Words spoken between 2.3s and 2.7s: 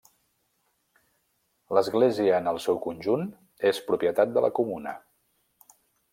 en el